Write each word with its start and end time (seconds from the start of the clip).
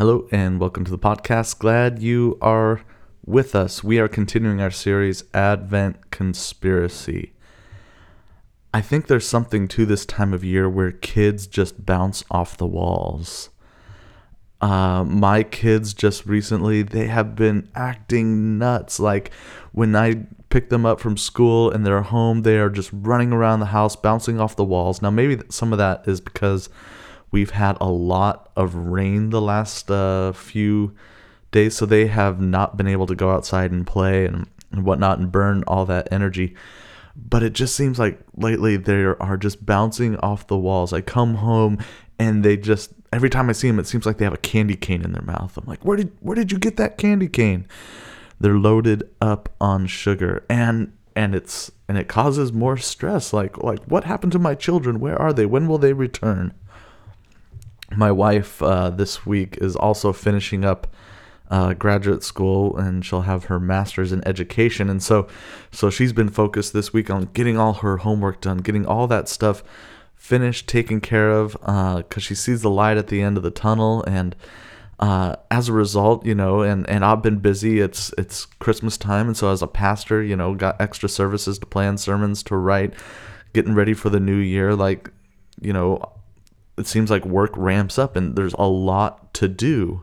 Hello 0.00 0.26
and 0.30 0.58
welcome 0.58 0.82
to 0.86 0.90
the 0.90 0.98
podcast. 0.98 1.58
Glad 1.58 1.98
you 1.98 2.38
are 2.40 2.80
with 3.26 3.54
us. 3.54 3.84
We 3.84 3.98
are 3.98 4.08
continuing 4.08 4.58
our 4.58 4.70
series, 4.70 5.24
Advent 5.34 6.10
Conspiracy. 6.10 7.34
I 8.72 8.80
think 8.80 9.08
there's 9.08 9.28
something 9.28 9.68
to 9.68 9.84
this 9.84 10.06
time 10.06 10.32
of 10.32 10.42
year 10.42 10.70
where 10.70 10.90
kids 10.90 11.46
just 11.46 11.84
bounce 11.84 12.24
off 12.30 12.56
the 12.56 12.66
walls. 12.66 13.50
Uh, 14.62 15.04
my 15.04 15.42
kids 15.42 15.92
just 15.92 16.24
recently, 16.24 16.80
they 16.80 17.08
have 17.08 17.36
been 17.36 17.68
acting 17.74 18.56
nuts. 18.56 19.00
Like 19.00 19.30
when 19.72 19.94
I 19.94 20.24
pick 20.48 20.70
them 20.70 20.86
up 20.86 20.98
from 20.98 21.18
school 21.18 21.70
and 21.70 21.84
they're 21.84 22.00
home, 22.00 22.40
they 22.40 22.56
are 22.58 22.70
just 22.70 22.88
running 22.90 23.34
around 23.34 23.60
the 23.60 23.66
house, 23.66 23.96
bouncing 23.96 24.40
off 24.40 24.56
the 24.56 24.64
walls. 24.64 25.02
Now, 25.02 25.10
maybe 25.10 25.42
some 25.50 25.74
of 25.74 25.78
that 25.78 26.08
is 26.08 26.22
because 26.22 26.70
We've 27.30 27.50
had 27.50 27.76
a 27.80 27.88
lot 27.88 28.50
of 28.56 28.74
rain 28.74 29.30
the 29.30 29.40
last 29.40 29.90
uh, 29.90 30.32
few 30.32 30.94
days, 31.52 31.76
so 31.76 31.86
they 31.86 32.06
have 32.06 32.40
not 32.40 32.76
been 32.76 32.88
able 32.88 33.06
to 33.06 33.14
go 33.14 33.30
outside 33.30 33.70
and 33.70 33.86
play 33.86 34.26
and, 34.26 34.48
and 34.72 34.84
whatnot 34.84 35.18
and 35.18 35.30
burn 35.30 35.62
all 35.66 35.86
that 35.86 36.08
energy. 36.12 36.54
But 37.16 37.42
it 37.42 37.52
just 37.52 37.74
seems 37.74 37.98
like 37.98 38.20
lately 38.36 38.76
they 38.76 39.02
are 39.02 39.36
just 39.36 39.64
bouncing 39.66 40.16
off 40.18 40.46
the 40.46 40.56
walls. 40.56 40.92
I 40.92 41.00
come 41.00 41.36
home 41.36 41.78
and 42.18 42.44
they 42.44 42.56
just 42.56 42.92
every 43.12 43.30
time 43.30 43.48
I 43.48 43.52
see 43.52 43.68
them, 43.68 43.78
it 43.78 43.86
seems 43.86 44.06
like 44.06 44.18
they 44.18 44.24
have 44.24 44.34
a 44.34 44.38
candy 44.38 44.76
cane 44.76 45.02
in 45.02 45.12
their 45.12 45.22
mouth. 45.22 45.56
I'm 45.56 45.66
like, 45.66 45.84
where 45.84 45.96
did 45.96 46.12
where 46.20 46.34
did 46.34 46.52
you 46.52 46.58
get 46.58 46.76
that 46.76 46.98
candy 46.98 47.28
cane? 47.28 47.66
They're 48.38 48.58
loaded 48.58 49.08
up 49.20 49.48
on 49.60 49.86
sugar, 49.86 50.44
and 50.48 50.92
and 51.16 51.34
it's 51.34 51.70
and 51.88 51.98
it 51.98 52.08
causes 52.08 52.52
more 52.52 52.76
stress. 52.76 53.32
Like 53.32 53.58
like 53.58 53.82
what 53.84 54.04
happened 54.04 54.32
to 54.32 54.38
my 54.38 54.54
children? 54.54 55.00
Where 55.00 55.20
are 55.20 55.32
they? 55.32 55.46
When 55.46 55.66
will 55.66 55.78
they 55.78 55.92
return? 55.92 56.54
My 57.96 58.12
wife 58.12 58.62
uh, 58.62 58.90
this 58.90 59.26
week 59.26 59.58
is 59.60 59.76
also 59.76 60.12
finishing 60.12 60.64
up 60.64 60.86
uh, 61.50 61.74
graduate 61.74 62.22
school 62.22 62.76
and 62.76 63.04
she'll 63.04 63.22
have 63.22 63.44
her 63.44 63.58
master's 63.58 64.12
in 64.12 64.26
education. 64.26 64.88
And 64.88 65.02
so 65.02 65.26
so 65.72 65.90
she's 65.90 66.12
been 66.12 66.28
focused 66.28 66.72
this 66.72 66.92
week 66.92 67.10
on 67.10 67.24
getting 67.34 67.58
all 67.58 67.74
her 67.74 67.98
homework 67.98 68.40
done 68.40 68.58
getting 68.58 68.86
all 68.86 69.06
that 69.08 69.28
stuff 69.28 69.62
finished 70.14 70.68
taken 70.68 71.00
care 71.00 71.30
of 71.30 71.52
because 71.52 72.04
uh, 72.16 72.20
she 72.20 72.34
sees 72.34 72.62
the 72.62 72.70
light 72.70 72.96
at 72.96 73.08
the 73.08 73.20
end 73.20 73.36
of 73.36 73.42
the 73.42 73.50
tunnel 73.50 74.04
and 74.06 74.36
uh, 75.00 75.34
as 75.50 75.68
a 75.68 75.72
result 75.72 76.24
you 76.26 76.34
know 76.34 76.60
and 76.60 76.88
and 76.88 77.04
i've 77.04 77.22
been 77.22 77.38
busy. 77.38 77.80
It's 77.80 78.14
it's 78.16 78.44
christmas 78.44 78.96
time. 78.96 79.26
And 79.26 79.36
so 79.36 79.50
as 79.50 79.62
a 79.62 79.66
pastor 79.66 80.22
you 80.22 80.36
know 80.36 80.54
got 80.54 80.80
extra 80.80 81.08
services 81.08 81.58
to 81.58 81.66
plan 81.66 81.98
sermons 81.98 82.44
to 82.44 82.56
write 82.56 82.94
getting 83.52 83.74
ready 83.74 83.94
for 83.94 84.08
the 84.08 84.20
new 84.20 84.36
year 84.36 84.76
like 84.76 85.10
you 85.60 85.72
know 85.72 86.00
it 86.80 86.86
seems 86.86 87.10
like 87.10 87.24
work 87.24 87.52
ramps 87.56 87.98
up 87.98 88.16
and 88.16 88.34
there's 88.34 88.54
a 88.54 88.66
lot 88.66 89.32
to 89.34 89.46
do. 89.46 90.02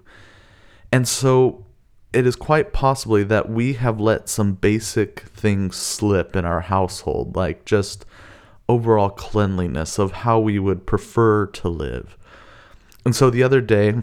And 0.91 1.07
so 1.07 1.65
it 2.13 2.25
is 2.25 2.35
quite 2.35 2.71
possibly 2.71 3.23
that 3.25 3.49
we 3.49 3.73
have 3.73 3.99
let 3.99 4.29
some 4.29 4.53
basic 4.53 5.21
things 5.21 5.75
slip 5.75 6.35
in 6.35 6.45
our 6.45 6.61
household, 6.61 7.35
like 7.35 7.65
just 7.65 8.05
overall 8.69 9.09
cleanliness 9.09 9.99
of 9.99 10.11
how 10.11 10.39
we 10.39 10.59
would 10.59 10.85
prefer 10.85 11.45
to 11.47 11.69
live. 11.69 12.17
And 13.05 13.15
so 13.15 13.29
the 13.29 13.43
other 13.43 13.61
day, 13.61 13.95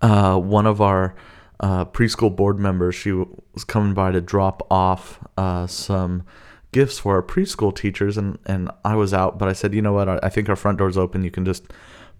uh, 0.00 0.38
one 0.38 0.66
of 0.66 0.80
our 0.80 1.14
uh, 1.60 1.84
preschool 1.86 2.34
board 2.34 2.58
members, 2.58 2.94
she 2.94 3.12
was 3.12 3.64
coming 3.66 3.94
by 3.94 4.10
to 4.12 4.20
drop 4.20 4.66
off 4.70 5.20
uh, 5.36 5.66
some 5.66 6.24
gifts 6.72 6.98
for 6.98 7.14
our 7.14 7.22
preschool 7.22 7.74
teachers 7.74 8.16
and 8.16 8.38
and 8.46 8.70
I 8.84 8.96
was 8.96 9.12
out 9.14 9.38
but 9.38 9.48
I 9.48 9.52
said 9.52 9.74
you 9.74 9.82
know 9.82 9.92
what? 9.92 10.24
I 10.24 10.28
think 10.28 10.48
our 10.48 10.56
front 10.56 10.78
door's 10.78 10.96
open. 10.96 11.22
You 11.22 11.30
can 11.30 11.44
just 11.44 11.72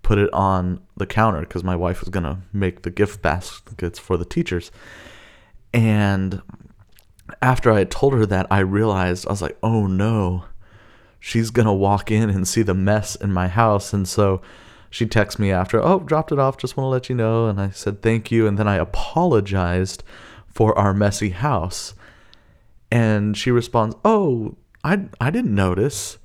put 0.03 0.19
it 0.19 0.33
on 0.33 0.81
the 0.97 1.07
counter 1.07 1.41
because 1.41 1.65
my 1.65 1.77
wife 1.77 2.01
was 2.01 2.11
going 2.11 2.25
to 2.25 2.39
make 2.53 2.83
the 2.83 2.91
gift 2.91 3.23
baskets 3.23 3.99
for 3.99 4.17
the 4.17 4.25
teachers. 4.25 4.71
And 5.73 6.43
after 7.41 7.73
I 7.73 7.79
had 7.79 7.91
told 7.91 8.13
her 8.13 8.27
that 8.27 8.47
I 8.51 8.61
realized 8.61 9.27
I 9.27 9.31
was 9.31 9.43
like 9.43 9.59
oh 9.63 9.87
no. 9.87 10.45
She's 11.19 11.51
going 11.51 11.67
to 11.67 11.73
walk 11.73 12.11
in 12.11 12.31
and 12.31 12.49
see 12.49 12.63
the 12.63 12.75
mess 12.75 13.15
in 13.15 13.33
my 13.33 13.47
house. 13.47 13.93
And 13.93 14.09
so 14.09 14.43
she 14.91 15.07
texted 15.07 15.39
me 15.39 15.53
after 15.53 15.81
oh 15.81 16.01
dropped 16.01 16.33
it 16.33 16.39
off. 16.39 16.59
Just 16.59 16.77
want 16.77 16.87
to 16.87 16.91
let 16.91 17.09
you 17.09 17.15
know. 17.15 17.47
And 17.47 17.61
I 17.61 17.71
said 17.71 18.03
thank 18.03 18.31
you. 18.31 18.47
And 18.47 18.59
then 18.59 18.69
I 18.69 18.77
apologized 18.77 20.03
for 20.49 20.77
our 20.77 20.93
messy 20.93 21.31
house 21.31 21.95
and 22.93 23.39
she 23.39 23.51
responds, 23.51 23.97
"Oh, 24.05 24.57
I 24.85 25.07
I 25.21 25.31
didn't 25.31 25.55
notice." 25.55 26.19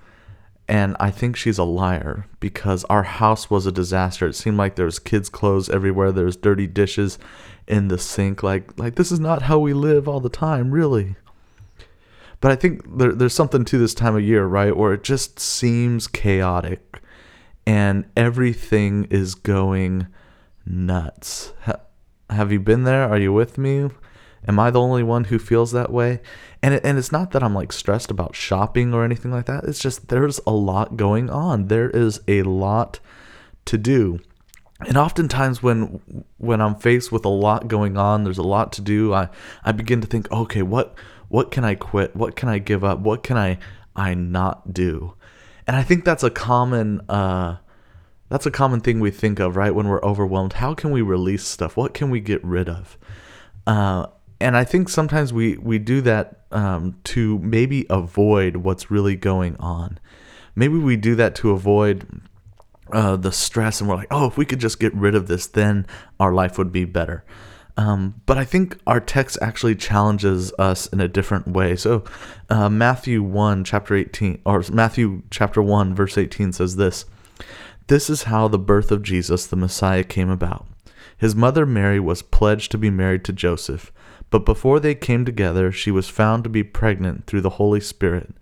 And 0.70 0.98
I 1.00 1.12
think 1.12 1.38
she's 1.38 1.58
a 1.58 1.64
liar 1.64 2.26
because 2.42 2.84
our 2.86 3.04
house 3.04 3.50
was 3.50 3.66
a 3.66 3.72
disaster. 3.72 4.28
It 4.28 4.36
seemed 4.36 4.58
like 4.58 4.76
there 4.76 4.84
was 4.84 5.00
kids' 5.00 5.30
clothes 5.30 5.70
everywhere. 5.70 6.12
There 6.12 6.26
was 6.26 6.36
dirty 6.36 6.68
dishes 6.68 7.18
in 7.68 7.88
the 7.88 7.98
sink. 7.98 8.44
Like 8.44 8.78
like 8.78 8.96
this 8.96 9.10
is 9.10 9.20
not 9.20 9.44
how 9.44 9.60
we 9.60 9.74
live 9.74 10.10
all 10.10 10.20
the 10.20 10.30
time, 10.30 10.72
really. 10.72 11.16
But 12.42 12.52
I 12.52 12.56
think 12.56 12.98
there, 12.98 13.14
there's 13.14 13.34
something 13.34 13.64
to 13.66 13.78
this 13.78 13.94
time 13.94 14.18
of 14.18 14.22
year, 14.22 14.46
right, 14.46 14.76
where 14.76 14.94
it 14.94 15.04
just 15.04 15.40
seems 15.40 16.08
chaotic, 16.08 17.00
and 17.66 18.06
everything 18.18 19.06
is 19.06 19.36
going 19.36 20.08
nuts. 20.66 21.54
Ha- 21.62 21.80
have 22.30 22.52
you 22.52 22.60
been 22.60 22.84
there? 22.84 23.10
Are 23.10 23.18
you 23.18 23.32
with 23.32 23.58
me? 23.58 23.90
Am 24.48 24.60
I 24.60 24.72
the 24.72 24.80
only 24.80 25.04
one 25.04 25.26
who 25.26 25.40
feels 25.40 25.72
that 25.72 25.92
way? 25.92 26.22
And 26.64 26.74
it, 26.74 26.86
and 26.86 26.98
it's 26.98 27.12
not 27.12 27.32
that 27.32 27.44
I'm 27.44 27.54
like 27.54 27.72
stressed 27.74 28.12
about 28.12 28.36
shopping 28.36 28.94
or 28.94 29.04
anything 29.04 29.32
like 29.32 29.46
that. 29.48 29.66
It's 29.66 29.80
just 29.80 30.08
there's 30.08 30.40
a 30.48 30.52
lot 30.52 30.96
going 30.96 31.30
on. 31.30 31.68
There 31.68 31.90
is 31.90 32.22
a 32.28 32.44
lot 32.44 33.00
to 33.66 33.78
do. 33.78 34.20
And 34.88 34.98
oftentimes 34.98 35.62
when 35.62 36.02
when 36.38 36.62
I'm 36.62 36.76
faced 36.76 37.12
with 37.12 37.26
a 37.26 37.30
lot 37.30 37.68
going 37.68 37.98
on, 37.98 38.24
there's 38.24 38.38
a 38.38 38.44
lot 38.44 38.72
to 38.74 38.82
do, 38.82 39.14
I 39.14 39.30
I 39.64 39.72
begin 39.72 40.02
to 40.02 40.08
think, 40.08 40.32
okay, 40.32 40.62
what 40.62 40.96
what 41.28 41.52
can 41.52 41.66
I 41.66 41.76
quit? 41.76 42.16
What 42.16 42.36
can 42.36 42.48
I 42.48 42.60
give 42.60 42.84
up? 42.84 43.00
What 43.00 43.24
can 43.24 43.38
I 43.38 43.58
I 43.96 44.14
not 44.14 44.74
do? 44.74 45.16
And 45.66 45.76
I 45.76 45.84
think 45.84 46.06
that's 46.06 46.24
a 46.24 46.30
common 46.30 47.02
uh 47.10 47.58
that's 48.30 48.46
a 48.46 48.52
common 48.52 48.82
thing 48.82 49.00
we 49.00 49.12
think 49.12 49.40
of, 49.40 49.56
right? 49.56 49.74
When 49.74 49.88
we're 49.88 50.04
overwhelmed, 50.04 50.54
how 50.54 50.74
can 50.74 50.92
we 50.92 51.02
release 51.02 51.46
stuff? 51.46 51.78
What 51.78 51.94
can 51.94 52.10
we 52.10 52.20
get 52.20 52.44
rid 52.44 52.70
of? 52.70 52.98
Uh, 53.66 54.08
and 54.40 54.56
I 54.56 54.64
think 54.64 54.90
sometimes 54.90 55.34
we 55.34 55.58
we 55.58 55.80
do 55.80 56.02
that 56.02 56.42
um, 56.52 56.98
to 57.06 57.40
maybe 57.40 57.86
avoid 57.90 58.58
what's 58.58 58.92
really 58.92 59.16
going 59.16 59.56
on. 59.58 60.00
Maybe 60.56 60.78
we 60.78 60.96
do 60.96 61.16
that 61.16 61.36
to 61.36 61.52
avoid 61.52 62.22
uh, 62.92 63.16
the 63.16 63.32
stress, 63.32 63.80
and 63.80 63.90
we're 63.90 63.96
like, 63.96 64.08
oh, 64.12 64.28
if 64.28 64.38
we 64.38 64.46
could 64.46 64.60
just 64.60 64.80
get 64.80 64.94
rid 64.94 65.16
of 65.16 65.28
this, 65.28 65.48
then 65.48 65.86
our 66.20 66.34
life 66.34 66.58
would 66.58 66.72
be 66.72 66.86
better. 66.86 67.24
Um, 67.78 68.22
but 68.26 68.40
I 68.40 68.46
think 68.46 68.80
our 68.88 69.00
text 69.00 69.38
actually 69.40 69.76
challenges 69.76 70.52
us 70.54 70.88
in 70.88 71.00
a 71.00 71.08
different 71.08 71.48
way. 71.48 71.76
So, 71.76 72.04
uh, 72.50 72.70
Matthew 72.70 73.22
1, 73.22 73.64
chapter 73.66 73.96
18, 73.96 74.42
or 74.46 74.64
Matthew 74.72 75.22
chapter 75.30 75.62
1, 75.62 75.94
verse 75.94 76.18
18 76.18 76.54
says 76.54 76.76
this 76.76 77.06
This 77.86 78.10
is 78.10 78.24
how 78.24 78.48
the 78.48 78.58
birth 78.58 78.92
of 78.92 79.04
Jesus, 79.04 79.46
the 79.46 79.56
Messiah, 79.56 80.04
came 80.04 80.30
about. 80.30 80.66
His 81.18 81.36
mother 81.36 81.66
Mary 81.66 82.00
was 82.00 82.24
pledged 82.24 82.72
to 82.72 82.78
be 82.80 82.90
married 82.90 83.24
to 83.26 83.34
Joseph 83.34 83.92
but 84.30 84.46
before 84.46 84.80
they 84.80 84.96
came 84.96 85.24
together, 85.26 85.72
she 85.72 85.92
was 85.92 86.10
found 86.10 86.44
to 86.44 86.50
be 86.50 86.64
pregnant 86.64 87.26
through 87.26 87.42
the 87.42 87.52
Holy 87.52 87.80
Spirit. 87.80 88.34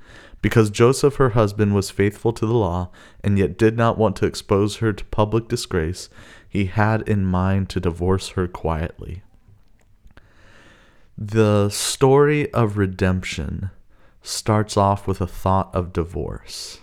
Because 0.41 0.69
Joseph, 0.69 1.16
her 1.16 1.29
husband, 1.29 1.73
was 1.73 1.90
faithful 1.90 2.31
to 2.34 2.46
the 2.46 2.53
law, 2.53 2.90
and 3.23 3.38
yet 3.38 3.57
did 3.57 3.78
not 3.78 3.97
want 3.97 4.16
to 4.18 4.25
expose 4.25 4.78
her 4.78 4.94
to 4.94 5.06
public 5.06 5.47
disgrace, 5.47 6.09
he 6.47 6.66
had 6.66 7.07
in 7.07 7.25
mind 7.25 7.69
to 7.69 7.79
divorce 7.79 8.29
her 8.29 8.47
quietly. 8.47 9.23
The 11.18 11.69
story 11.69 12.52
of 12.53 12.78
redemption 12.78 13.72
starts 14.22 14.75
off 14.75 15.07
with 15.07 15.22
a 15.22 15.28
thought 15.28 15.73
of 15.73 15.94
divorce. 15.94 16.79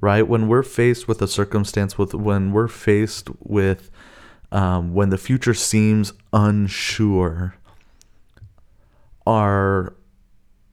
Right? 0.00 0.26
When 0.26 0.48
we're 0.48 0.62
faced 0.62 1.08
with 1.08 1.22
a 1.22 1.28
circumstance, 1.28 1.96
with 1.96 2.14
when 2.14 2.52
we're 2.52 2.68
faced 2.68 3.28
with 3.40 3.90
um, 4.50 4.92
when 4.92 5.08
the 5.10 5.18
future 5.18 5.54
seems 5.54 6.12
unsure, 6.32 7.54
our 9.26 9.94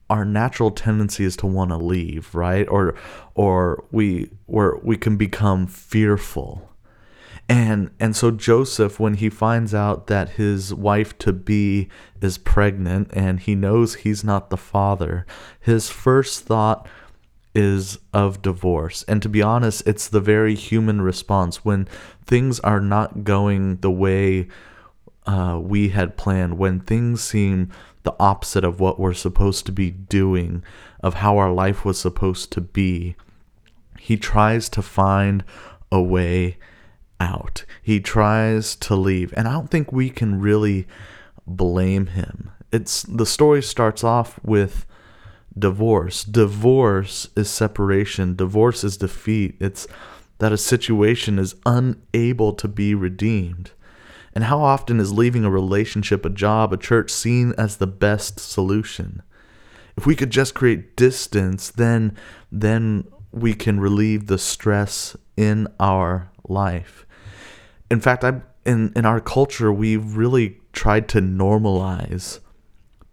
our 0.09 0.25
natural 0.25 0.71
tendency 0.71 1.23
is 1.23 1.35
to 1.37 1.45
want 1.45 1.69
to 1.69 1.77
leave, 1.77 2.33
right? 2.33 2.67
Or 2.67 2.95
or 3.35 3.85
we 3.91 4.29
where 4.45 4.75
we 4.83 4.97
can 4.97 5.17
become 5.17 5.67
fearful. 5.67 6.69
And 7.47 7.91
and 7.99 8.15
so 8.15 8.31
Joseph 8.31 8.99
when 8.99 9.15
he 9.15 9.29
finds 9.29 9.73
out 9.73 10.07
that 10.07 10.29
his 10.31 10.73
wife 10.73 11.17
to 11.19 11.33
be 11.33 11.89
is 12.21 12.37
pregnant 12.37 13.09
and 13.13 13.39
he 13.39 13.55
knows 13.55 13.95
he's 13.95 14.23
not 14.23 14.49
the 14.49 14.57
father, 14.57 15.25
his 15.59 15.89
first 15.89 16.45
thought 16.45 16.87
is 17.55 17.97
of 18.13 18.41
divorce. 18.41 19.03
And 19.07 19.21
to 19.23 19.29
be 19.29 19.41
honest, 19.41 19.87
it's 19.87 20.07
the 20.07 20.21
very 20.21 20.55
human 20.55 21.01
response 21.01 21.65
when 21.65 21.87
things 22.25 22.59
are 22.59 22.79
not 22.79 23.23
going 23.23 23.77
the 23.77 23.91
way 23.91 24.47
uh, 25.25 25.59
we 25.61 25.89
had 25.89 26.17
planned, 26.17 26.57
when 26.57 26.79
things 26.79 27.23
seem 27.23 27.71
the 28.09 28.23
opposite 28.23 28.63
of 28.63 28.79
what 28.79 28.99
we're 28.99 29.13
supposed 29.13 29.67
to 29.67 29.71
be 29.71 29.91
doing, 29.91 30.63
of 31.01 31.15
how 31.15 31.37
our 31.37 31.51
life 31.51 31.85
was 31.85 31.99
supposed 31.99 32.51
to 32.51 32.59
be. 32.59 33.15
He 33.99 34.17
tries 34.17 34.67
to 34.69 34.81
find 34.81 35.43
a 35.91 36.01
way 36.01 36.57
out. 37.19 37.65
He 37.83 37.99
tries 37.99 38.75
to 38.77 38.95
leave, 38.95 39.31
and 39.37 39.47
I 39.47 39.51
don't 39.51 39.69
think 39.69 39.91
we 39.91 40.09
can 40.09 40.41
really 40.41 40.87
blame 41.45 42.07
him. 42.07 42.49
It's 42.71 43.03
the 43.03 43.27
story 43.27 43.61
starts 43.61 44.03
off 44.03 44.39
with 44.43 44.87
divorce. 45.57 46.23
Divorce 46.23 47.29
is 47.35 47.47
separation. 47.47 48.35
Divorce 48.35 48.83
is 48.83 48.97
defeat. 48.97 49.55
It's 49.59 49.87
that 50.39 50.51
a 50.51 50.57
situation 50.57 51.37
is 51.37 51.55
unable 51.63 52.53
to 52.53 52.67
be 52.67 52.95
redeemed. 52.95 53.71
And 54.39 54.45
how 54.45 54.61
often 54.61 55.01
is 55.01 55.11
leaving 55.11 55.43
a 55.43 55.49
relationship, 55.49 56.23
a 56.23 56.29
job, 56.29 56.71
a 56.71 56.77
church 56.77 57.11
seen 57.11 57.53
as 57.57 57.75
the 57.75 57.85
best 57.85 58.39
solution? 58.39 59.21
If 59.97 60.05
we 60.05 60.15
could 60.15 60.29
just 60.29 60.55
create 60.55 60.95
distance, 60.95 61.69
then 61.69 62.15
then 62.49 63.03
we 63.33 63.53
can 63.53 63.81
relieve 63.81 64.27
the 64.27 64.37
stress 64.37 65.17
in 65.35 65.67
our 65.77 66.31
life. 66.47 67.05
In 67.91 67.99
fact, 67.99 68.23
I 68.23 68.39
in 68.65 68.93
in 68.95 69.05
our 69.05 69.19
culture 69.19 69.73
we've 69.73 70.15
really 70.15 70.61
tried 70.71 71.09
to 71.09 71.19
normalize 71.19 72.39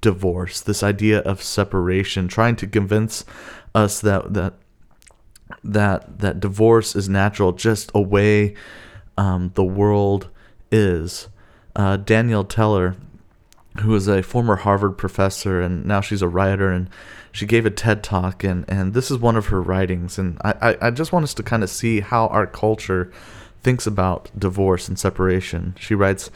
divorce, 0.01 0.61
this 0.61 0.85
idea 0.85 1.23
of 1.23 1.43
separation, 1.43 2.29
trying 2.29 2.55
to 2.55 2.69
convince 2.69 3.25
us 3.75 4.01
that 4.01 4.33
that 4.35 4.55
that 5.65 6.21
that 6.21 6.39
divorce 6.39 6.95
is 6.95 7.09
natural, 7.09 7.51
just 7.51 7.91
a 7.97 8.01
way 8.01 8.55
um, 9.19 9.51
the 9.57 9.65
world 9.65 10.31
is. 10.71 11.29
Uh, 11.75 11.97
Danielle 11.97 12.45
Teller, 12.45 12.97
who 13.81 13.95
is 13.95 14.09
a 14.09 14.23
former 14.23 14.57
Harvard 14.57 14.97
professor 14.97 15.61
and 15.61 15.85
now 15.85 16.01
she's 16.01 16.23
a 16.23 16.29
writer, 16.29 16.71
and 16.71 16.89
she 17.33 17.45
gave 17.45 17.67
a 17.67 17.71
TED 17.71 18.03
talk, 18.03 18.43
and, 18.43 18.65
and 18.67 18.95
this 18.95 19.11
is 19.11 19.19
one 19.19 19.37
of 19.37 19.47
her 19.47 19.61
writings. 19.61 20.19
And 20.19 20.39
I, 20.43 20.55
I, 20.63 20.87
I 20.87 20.91
just 20.91 21.13
want 21.13 21.25
us 21.25 21.35
to 21.35 21.43
kind 21.43 21.63
of 21.63 21.69
see 21.69 22.01
how 22.01 22.29
our 22.29 22.47
culture 22.47 23.13
thinks 23.63 23.87
about 23.87 24.31
divorce 24.39 24.89
and 24.89 24.99
separation. 24.99 25.75
She 25.79 25.95
writes, 25.95 26.31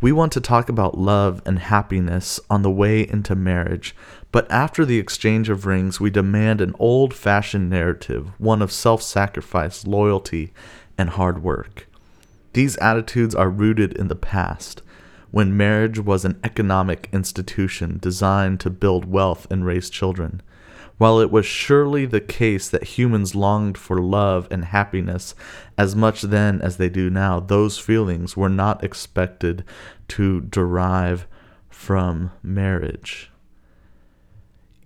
we 0.00 0.12
want 0.12 0.32
to 0.32 0.40
talk 0.42 0.68
about 0.68 0.98
love 0.98 1.40
and 1.46 1.58
happiness 1.58 2.38
on 2.50 2.60
the 2.60 2.70
way 2.70 3.08
into 3.08 3.34
marriage, 3.34 3.96
but 4.32 4.50
after 4.50 4.84
the 4.84 4.98
exchange 4.98 5.48
of 5.48 5.64
rings, 5.64 5.98
we 5.98 6.10
demand 6.10 6.60
an 6.60 6.74
old 6.78 7.14
fashioned 7.14 7.70
narrative, 7.70 8.32
one 8.38 8.60
of 8.60 8.70
self 8.70 9.02
sacrifice, 9.02 9.86
loyalty, 9.86 10.52
and 10.98 11.10
hard 11.10 11.42
work. 11.42 11.86
These 12.54 12.76
attitudes 12.76 13.34
are 13.34 13.50
rooted 13.50 13.92
in 13.94 14.06
the 14.06 14.14
past, 14.14 14.80
when 15.32 15.56
marriage 15.56 15.98
was 15.98 16.24
an 16.24 16.38
economic 16.44 17.08
institution 17.12 17.98
designed 18.00 18.60
to 18.60 18.70
build 18.70 19.04
wealth 19.04 19.48
and 19.50 19.66
raise 19.66 19.90
children. 19.90 20.40
While 20.96 21.18
it 21.18 21.32
was 21.32 21.44
surely 21.44 22.06
the 22.06 22.20
case 22.20 22.68
that 22.70 22.84
humans 22.84 23.34
longed 23.34 23.76
for 23.76 24.00
love 24.00 24.46
and 24.52 24.66
happiness 24.66 25.34
as 25.76 25.96
much 25.96 26.22
then 26.22 26.62
as 26.62 26.76
they 26.76 26.88
do 26.88 27.10
now, 27.10 27.40
those 27.40 27.80
feelings 27.80 28.36
were 28.36 28.48
not 28.48 28.84
expected 28.84 29.64
to 30.08 30.42
derive 30.42 31.26
from 31.68 32.30
marriage. 32.40 33.32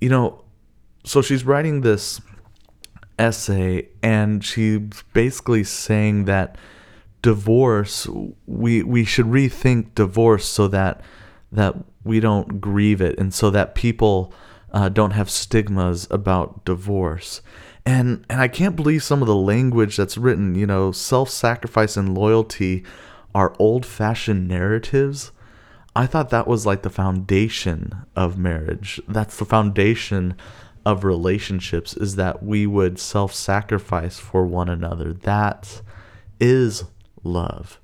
You 0.00 0.08
know, 0.08 0.44
so 1.04 1.20
she's 1.20 1.44
writing 1.44 1.82
this 1.82 2.22
essay 3.18 3.88
and 4.02 4.42
she's 4.42 5.04
basically 5.12 5.64
saying 5.64 6.24
that 6.24 6.56
divorce 7.20 8.06
we 8.46 8.82
we 8.82 9.04
should 9.04 9.26
rethink 9.26 9.94
divorce 9.94 10.46
so 10.46 10.68
that 10.68 11.00
that 11.50 11.74
we 12.04 12.20
don't 12.20 12.60
grieve 12.60 13.00
it 13.00 13.18
and 13.18 13.34
so 13.34 13.50
that 13.50 13.74
people 13.74 14.32
uh, 14.72 14.88
don't 14.88 15.12
have 15.12 15.30
stigmas 15.30 16.06
about 16.10 16.64
divorce. 16.64 17.40
And 17.86 18.24
and 18.28 18.40
I 18.40 18.48
can't 18.48 18.76
believe 18.76 19.02
some 19.02 19.22
of 19.22 19.28
the 19.28 19.36
language 19.36 19.96
that's 19.96 20.18
written. 20.18 20.54
You 20.54 20.66
know, 20.66 20.92
self-sacrifice 20.92 21.96
and 21.96 22.16
loyalty 22.16 22.84
are 23.34 23.54
old-fashioned 23.58 24.46
narratives. 24.46 25.32
I 25.96 26.06
thought 26.06 26.30
that 26.30 26.46
was 26.46 26.66
like 26.66 26.82
the 26.82 26.90
foundation 26.90 28.04
of 28.14 28.38
marriage. 28.38 29.00
That's 29.08 29.36
the 29.36 29.44
foundation 29.44 30.34
of 30.84 31.04
relationships 31.04 31.94
is 31.94 32.16
that 32.16 32.42
we 32.42 32.66
would 32.66 32.98
self-sacrifice 32.98 34.18
for 34.18 34.46
one 34.46 34.68
another. 34.68 35.12
That 35.12 35.82
is 36.40 36.84
love. 37.28 37.80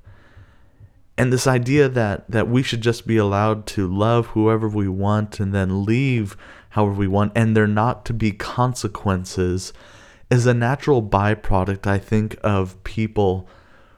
And 1.16 1.32
this 1.32 1.46
idea 1.46 1.88
that 1.88 2.28
that 2.30 2.48
we 2.48 2.62
should 2.62 2.80
just 2.80 3.06
be 3.06 3.16
allowed 3.16 3.66
to 3.68 3.86
love 3.86 4.28
whoever 4.28 4.68
we 4.68 4.88
want 4.88 5.38
and 5.38 5.54
then 5.54 5.84
leave 5.84 6.36
however 6.70 6.94
we 6.94 7.06
want, 7.06 7.32
and 7.36 7.56
there 7.56 7.68
not 7.68 8.04
to 8.06 8.12
be 8.12 8.32
consequences, 8.32 9.72
is 10.28 10.44
a 10.44 10.54
natural 10.54 11.02
byproduct, 11.02 11.86
I 11.86 11.98
think, 11.98 12.36
of 12.42 12.82
people 12.82 13.48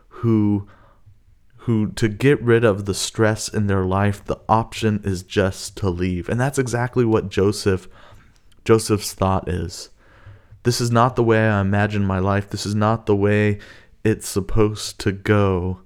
who 0.08 0.68
who 1.66 1.90
to 1.92 2.06
get 2.08 2.40
rid 2.42 2.64
of 2.64 2.84
the 2.84 2.94
stress 2.94 3.48
in 3.48 3.66
their 3.66 3.84
life, 3.84 4.24
the 4.24 4.38
option 4.48 5.00
is 5.04 5.22
just 5.22 5.76
to 5.78 5.90
leave. 5.90 6.28
And 6.28 6.38
that's 6.38 6.58
exactly 6.58 7.04
what 7.04 7.28
Joseph 7.28 7.88
Joseph's 8.64 9.14
thought 9.14 9.48
is. 9.48 9.90
This 10.64 10.80
is 10.80 10.90
not 10.90 11.16
the 11.16 11.24
way 11.24 11.48
I 11.48 11.60
imagine 11.60 12.04
my 12.04 12.18
life. 12.18 12.50
This 12.50 12.66
is 12.66 12.74
not 12.74 13.06
the 13.06 13.16
way 13.16 13.58
it's 14.06 14.28
supposed 14.28 15.00
to 15.00 15.12
go. 15.12 15.80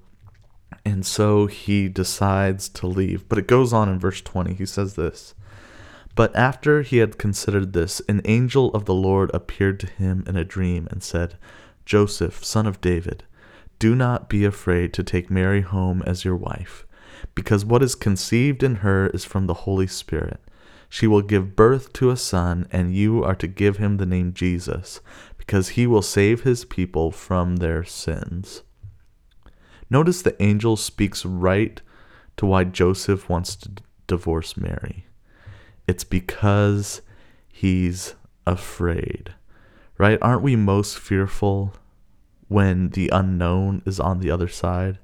And 0.85 1.05
so 1.05 1.47
he 1.47 1.89
decides 1.89 2.69
to 2.69 2.87
leave. 2.87 3.27
But 3.27 3.37
it 3.37 3.47
goes 3.47 3.73
on 3.73 3.89
in 3.89 3.99
verse 3.99 4.21
20. 4.21 4.53
He 4.53 4.65
says 4.65 4.95
this 4.95 5.33
but 6.15 6.35
after 6.35 6.81
he 6.81 6.97
had 6.97 7.17
considered 7.17 7.73
this, 7.73 8.01
an 8.07 8.21
angel 8.25 8.69
of 8.73 8.85
the 8.85 8.93
Lord 8.93 9.31
appeared 9.33 9.79
to 9.79 9.87
him 9.87 10.23
in 10.27 10.35
a 10.35 10.43
dream 10.43 10.87
and 10.91 11.01
said, 11.01 11.35
Joseph, 11.85 12.43
son 12.43 12.67
of 12.67 12.81
David, 12.81 13.23
do 13.79 13.95
not 13.95 14.29
be 14.29 14.43
afraid 14.43 14.93
to 14.93 15.03
take 15.03 15.31
Mary 15.31 15.61
home 15.61 16.03
as 16.05 16.25
your 16.25 16.35
wife, 16.35 16.85
because 17.33 17.65
what 17.65 17.81
is 17.81 17.95
conceived 17.95 18.61
in 18.61 18.75
her 18.77 19.07
is 19.07 19.25
from 19.25 19.47
the 19.47 19.53
Holy 19.65 19.87
Spirit. 19.87 20.39
She 20.89 21.07
will 21.07 21.21
give 21.21 21.55
birth 21.55 21.93
to 21.93 22.11
a 22.11 22.17
son, 22.17 22.67
and 22.71 22.93
you 22.93 23.23
are 23.23 23.35
to 23.35 23.47
give 23.47 23.77
him 23.77 23.95
the 23.95 24.05
name 24.05 24.33
Jesus, 24.33 24.99
because 25.51 25.75
he 25.75 25.85
will 25.85 26.01
save 26.01 26.43
his 26.43 26.63
people 26.63 27.11
from 27.11 27.57
their 27.57 27.83
sins. 27.83 28.63
Notice 29.89 30.21
the 30.21 30.41
angel 30.41 30.77
speaks 30.77 31.25
right 31.25 31.81
to 32.37 32.45
why 32.45 32.63
Joseph 32.63 33.27
wants 33.27 33.57
to 33.57 33.69
divorce 34.07 34.55
Mary. 34.55 35.07
It's 35.89 36.05
because 36.05 37.01
he's 37.49 38.15
afraid, 38.47 39.33
right? 39.97 40.17
Aren't 40.21 40.41
we 40.41 40.55
most 40.55 40.97
fearful 40.97 41.73
when 42.47 42.91
the 42.91 43.09
unknown 43.09 43.81
is 43.85 43.99
on 43.99 44.21
the 44.21 44.31
other 44.31 44.47
side? 44.47 44.99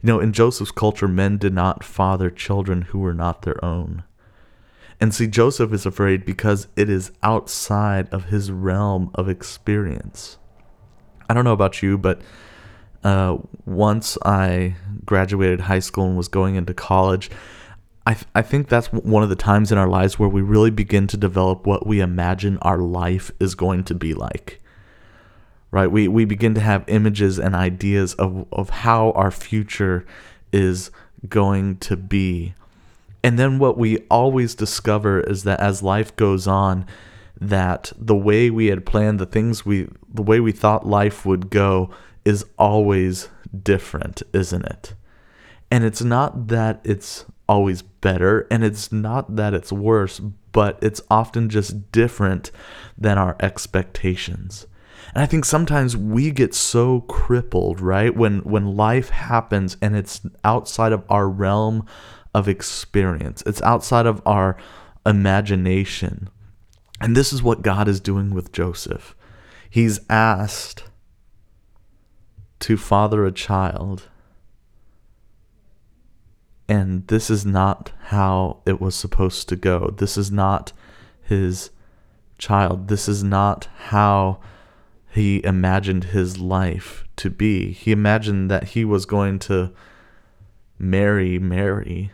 You 0.00 0.06
know, 0.06 0.18
in 0.18 0.32
Joseph's 0.32 0.70
culture, 0.70 1.08
men 1.08 1.36
did 1.36 1.52
not 1.52 1.84
father 1.84 2.30
children 2.30 2.82
who 2.88 3.00
were 3.00 3.12
not 3.12 3.42
their 3.42 3.62
own. 3.62 4.04
And 5.00 5.14
see, 5.14 5.26
Joseph 5.26 5.72
is 5.72 5.86
afraid 5.86 6.26
because 6.26 6.68
it 6.76 6.90
is 6.90 7.10
outside 7.22 8.12
of 8.12 8.26
his 8.26 8.50
realm 8.50 9.10
of 9.14 9.28
experience. 9.28 10.36
I 11.28 11.34
don't 11.34 11.44
know 11.44 11.52
about 11.52 11.82
you, 11.82 11.96
but 11.96 12.20
uh, 13.02 13.38
once 13.64 14.18
I 14.24 14.76
graduated 15.06 15.62
high 15.62 15.78
school 15.78 16.04
and 16.04 16.16
was 16.16 16.28
going 16.28 16.56
into 16.56 16.74
college, 16.74 17.30
I, 18.06 18.14
th- 18.14 18.26
I 18.34 18.42
think 18.42 18.68
that's 18.68 18.88
one 18.88 19.22
of 19.22 19.28
the 19.28 19.36
times 19.36 19.72
in 19.72 19.78
our 19.78 19.88
lives 19.88 20.18
where 20.18 20.28
we 20.28 20.42
really 20.42 20.70
begin 20.70 21.06
to 21.08 21.16
develop 21.16 21.66
what 21.66 21.86
we 21.86 22.00
imagine 22.00 22.58
our 22.58 22.78
life 22.78 23.30
is 23.40 23.54
going 23.54 23.84
to 23.84 23.94
be 23.94 24.12
like. 24.12 24.60
Right? 25.70 25.90
We, 25.90 26.08
we 26.08 26.24
begin 26.24 26.54
to 26.54 26.60
have 26.60 26.84
images 26.88 27.38
and 27.38 27.54
ideas 27.54 28.14
of, 28.14 28.46
of 28.52 28.70
how 28.70 29.12
our 29.12 29.30
future 29.30 30.04
is 30.52 30.90
going 31.28 31.76
to 31.78 31.96
be. 31.96 32.54
And 33.22 33.38
then 33.38 33.58
what 33.58 33.76
we 33.76 33.98
always 34.10 34.54
discover 34.54 35.20
is 35.20 35.44
that 35.44 35.60
as 35.60 35.82
life 35.82 36.14
goes 36.16 36.46
on, 36.46 36.86
that 37.40 37.92
the 37.98 38.16
way 38.16 38.50
we 38.50 38.66
had 38.66 38.84
planned 38.84 39.18
the 39.18 39.26
things 39.26 39.64
we 39.64 39.88
the 40.12 40.22
way 40.22 40.40
we 40.40 40.52
thought 40.52 40.86
life 40.86 41.24
would 41.24 41.48
go 41.50 41.90
is 42.24 42.44
always 42.58 43.28
different, 43.62 44.22
isn't 44.32 44.64
it? 44.64 44.94
And 45.70 45.84
it's 45.84 46.02
not 46.02 46.48
that 46.48 46.80
it's 46.84 47.24
always 47.48 47.82
better, 47.82 48.46
and 48.50 48.62
it's 48.62 48.92
not 48.92 49.36
that 49.36 49.54
it's 49.54 49.72
worse, 49.72 50.20
but 50.52 50.78
it's 50.82 51.00
often 51.10 51.48
just 51.48 51.92
different 51.92 52.50
than 52.98 53.18
our 53.18 53.36
expectations. 53.40 54.66
And 55.14 55.22
I 55.22 55.26
think 55.26 55.44
sometimes 55.44 55.96
we 55.96 56.30
get 56.30 56.54
so 56.54 57.00
crippled, 57.02 57.80
right? 57.80 58.14
When 58.14 58.40
when 58.40 58.76
life 58.76 59.10
happens 59.10 59.76
and 59.80 59.96
it's 59.96 60.20
outside 60.44 60.92
of 60.92 61.04
our 61.08 61.28
realm 61.28 61.86
of 62.34 62.48
experience. 62.48 63.42
It's 63.46 63.62
outside 63.62 64.06
of 64.06 64.22
our 64.24 64.56
imagination. 65.04 66.28
And 67.00 67.16
this 67.16 67.32
is 67.32 67.42
what 67.42 67.62
God 67.62 67.88
is 67.88 68.00
doing 68.00 68.30
with 68.34 68.52
Joseph. 68.52 69.14
He's 69.68 70.00
asked 70.08 70.84
to 72.60 72.76
father 72.76 73.24
a 73.24 73.32
child 73.32 74.08
and 76.70 77.04
this 77.08 77.30
is 77.30 77.44
not 77.44 77.90
how 77.98 78.62
it 78.64 78.80
was 78.80 78.94
supposed 78.94 79.48
to 79.48 79.56
go. 79.56 79.92
This 79.98 80.16
is 80.16 80.30
not 80.30 80.72
his 81.20 81.70
child. 82.38 82.86
This 82.86 83.08
is 83.08 83.24
not 83.24 83.66
how 83.88 84.38
he 85.10 85.44
imagined 85.44 86.04
his 86.04 86.38
life 86.38 87.04
to 87.16 87.28
be. 87.28 87.72
He 87.72 87.90
imagined 87.90 88.52
that 88.52 88.68
he 88.68 88.84
was 88.84 89.04
going 89.04 89.40
to 89.40 89.72
marry 90.78 91.40
Mary 91.40 92.12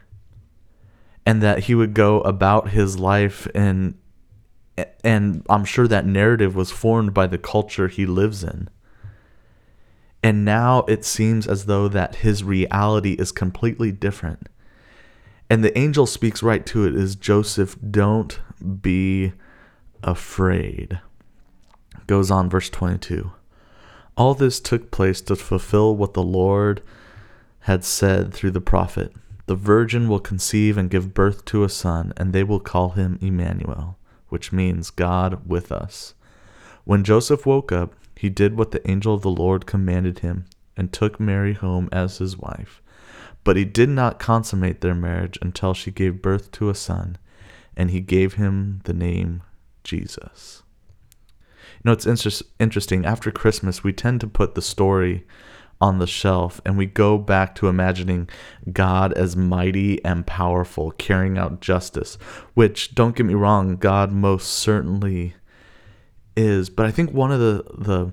and 1.26 1.42
that 1.42 1.64
he 1.64 1.74
would 1.74 1.92
go 1.92 2.20
about 2.20 2.70
his 2.70 2.98
life 2.98 3.48
and 3.54 3.98
and 5.02 5.44
I'm 5.48 5.64
sure 5.64 5.88
that 5.88 6.06
narrative 6.06 6.54
was 6.54 6.70
formed 6.70 7.14
by 7.14 7.26
the 7.26 7.38
culture 7.38 7.88
he 7.88 8.04
lives 8.04 8.44
in. 8.44 8.68
And 10.22 10.44
now 10.44 10.80
it 10.80 11.02
seems 11.02 11.46
as 11.46 11.64
though 11.64 11.88
that 11.88 12.16
his 12.16 12.44
reality 12.44 13.12
is 13.12 13.32
completely 13.32 13.90
different. 13.90 14.50
And 15.48 15.64
the 15.64 15.76
angel 15.78 16.04
speaks 16.04 16.42
right 16.42 16.66
to 16.66 16.84
it 16.84 16.94
is 16.94 17.16
Joseph, 17.16 17.76
don't 17.90 18.38
be 18.82 19.32
afraid. 20.02 21.00
Goes 22.06 22.30
on, 22.30 22.50
verse 22.50 22.68
22. 22.68 23.32
All 24.14 24.34
this 24.34 24.60
took 24.60 24.90
place 24.90 25.22
to 25.22 25.36
fulfill 25.36 25.96
what 25.96 26.12
the 26.12 26.22
Lord 26.22 26.82
had 27.60 27.82
said 27.82 28.34
through 28.34 28.50
the 28.50 28.60
prophet 28.60 29.14
The 29.46 29.54
virgin 29.54 30.08
will 30.08 30.20
conceive 30.20 30.76
and 30.76 30.90
give 30.90 31.14
birth 31.14 31.44
to 31.46 31.62
a 31.62 31.68
son, 31.68 32.12
and 32.16 32.32
they 32.32 32.42
will 32.44 32.60
call 32.60 32.90
him 32.90 33.18
Emmanuel, 33.20 33.96
which 34.28 34.52
means 34.52 34.90
God 34.90 35.48
with 35.48 35.70
us. 35.70 36.14
When 36.84 37.04
Joseph 37.04 37.46
woke 37.46 37.70
up, 37.72 37.94
he 38.16 38.28
did 38.28 38.56
what 38.56 38.72
the 38.72 38.88
angel 38.90 39.14
of 39.14 39.22
the 39.22 39.30
Lord 39.30 39.66
commanded 39.66 40.20
him 40.20 40.46
and 40.76 40.92
took 40.92 41.20
Mary 41.20 41.54
home 41.54 41.88
as 41.92 42.18
his 42.18 42.36
wife. 42.36 42.82
But 43.44 43.56
he 43.56 43.64
did 43.64 43.88
not 43.88 44.18
consummate 44.18 44.80
their 44.80 44.94
marriage 44.94 45.38
until 45.40 45.74
she 45.74 45.90
gave 45.92 46.22
birth 46.22 46.50
to 46.52 46.68
a 46.68 46.74
son, 46.74 47.16
and 47.76 47.90
he 47.90 48.00
gave 48.00 48.34
him 48.34 48.80
the 48.84 48.92
name 48.92 49.42
Jesus. 49.84 50.64
You 51.76 51.82
know, 51.84 51.92
it's 51.92 52.06
inter- 52.06 52.44
interesting. 52.58 53.04
After 53.04 53.30
Christmas, 53.30 53.84
we 53.84 53.92
tend 53.92 54.20
to 54.22 54.26
put 54.26 54.56
the 54.56 54.62
story 54.62 55.24
on 55.80 55.98
the 55.98 56.06
shelf 56.06 56.60
and 56.64 56.78
we 56.78 56.86
go 56.86 57.18
back 57.18 57.54
to 57.54 57.68
imagining 57.68 58.28
God 58.72 59.12
as 59.12 59.36
mighty 59.36 60.02
and 60.04 60.26
powerful, 60.26 60.92
carrying 60.92 61.36
out 61.36 61.60
justice, 61.60 62.16
which, 62.54 62.94
don't 62.94 63.16
get 63.16 63.26
me 63.26 63.34
wrong, 63.34 63.76
God 63.76 64.12
most 64.12 64.46
certainly 64.46 65.34
is. 66.36 66.70
But 66.70 66.86
I 66.86 66.90
think 66.90 67.12
one 67.12 67.32
of 67.32 67.40
the, 67.40 67.64
the, 67.76 68.12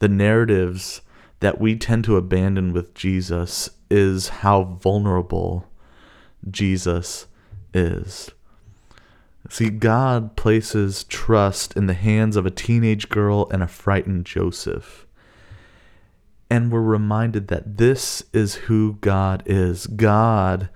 the 0.00 0.08
narratives 0.08 1.02
that 1.40 1.60
we 1.60 1.76
tend 1.76 2.04
to 2.04 2.16
abandon 2.16 2.72
with 2.72 2.94
Jesus 2.94 3.70
is 3.90 4.28
how 4.28 4.64
vulnerable 4.64 5.68
Jesus 6.50 7.26
is. 7.72 8.30
See, 9.50 9.68
God 9.68 10.36
places 10.36 11.04
trust 11.04 11.76
in 11.76 11.86
the 11.86 11.94
hands 11.94 12.36
of 12.36 12.46
a 12.46 12.50
teenage 12.50 13.08
girl 13.08 13.46
and 13.50 13.62
a 13.62 13.68
frightened 13.68 14.24
Joseph. 14.24 15.06
And 16.54 16.70
we're 16.70 16.82
reminded 16.82 17.48
that 17.48 17.78
this 17.78 18.22
is 18.32 18.54
who 18.54 18.92
God 19.00 19.42
is. 19.44 19.88
God 19.88 20.68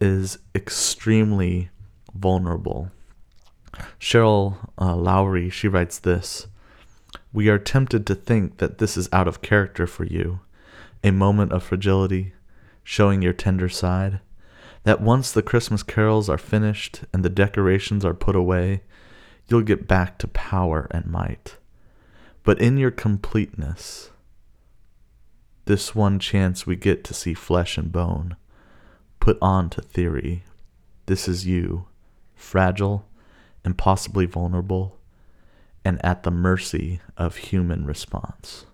is 0.00 0.38
extremely 0.56 1.70
vulnerable. 2.12 2.90
Cheryl 4.00 4.56
uh, 4.76 4.96
Lawrie, 4.96 5.48
she 5.48 5.68
writes 5.68 6.00
this 6.00 6.48
We 7.32 7.48
are 7.48 7.60
tempted 7.60 8.08
to 8.08 8.16
think 8.16 8.56
that 8.56 8.78
this 8.78 8.96
is 8.96 9.08
out 9.12 9.28
of 9.28 9.40
character 9.40 9.86
for 9.86 10.02
you, 10.02 10.40
a 11.04 11.12
moment 11.12 11.52
of 11.52 11.62
fragility, 11.62 12.32
showing 12.82 13.22
your 13.22 13.32
tender 13.32 13.68
side 13.68 14.18
that 14.82 15.00
once 15.00 15.30
the 15.30 15.44
Christmas 15.44 15.84
carols 15.84 16.28
are 16.28 16.38
finished 16.38 17.04
and 17.12 17.24
the 17.24 17.30
decorations 17.30 18.04
are 18.04 18.14
put 18.14 18.34
away, 18.34 18.80
you'll 19.46 19.62
get 19.62 19.86
back 19.86 20.18
to 20.18 20.26
power 20.26 20.88
and 20.90 21.06
might. 21.06 21.56
But 22.42 22.60
in 22.60 22.78
your 22.78 22.90
completeness, 22.90 24.10
this 25.64 25.94
one 25.94 26.18
chance 26.18 26.66
we 26.66 26.76
get 26.76 27.04
to 27.04 27.14
see 27.14 27.34
flesh 27.34 27.78
and 27.78 27.92
bone, 27.92 28.36
put 29.20 29.38
on 29.40 29.70
to 29.70 29.80
theory, 29.80 30.44
this 31.06 31.28
is 31.28 31.46
you, 31.46 31.86
fragile 32.34 33.06
and 33.64 33.76
possibly 33.76 34.26
vulnerable, 34.26 34.98
and 35.84 36.04
at 36.04 36.22
the 36.22 36.30
mercy 36.30 37.00
of 37.16 37.36
human 37.36 37.84
response. 37.84 38.66